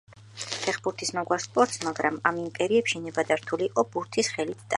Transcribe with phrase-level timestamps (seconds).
[0.61, 4.69] ფეხბურთის მაგვარ სპორტს, მაგრამ ამ იმპერიებში ნებადართული იყო ბურთის ხელით ტარებაც.